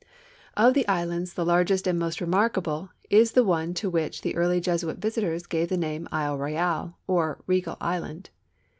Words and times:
Of 0.57 0.73
the 0.73 0.87
islands 0.87 1.35
the 1.35 1.45
largest 1.45 1.85
and 1.85 1.99
most 1.99 2.21
remarkable 2.21 2.89
is 3.11 3.33
the 3.33 3.43
one 3.43 3.75
to 3.75 3.87
which 3.87 4.21
the 4.23 4.35
early 4.35 4.59
Jesuit 4.59 4.97
visitors 4.97 5.45
gave 5.45 5.69
the 5.69 5.77
name 5.77 6.07
of 6.07 6.13
Isle 6.13 6.39
Royah', 6.39 6.95
or 7.05 7.43
Regal 7.45 7.77
island. 7.79 8.31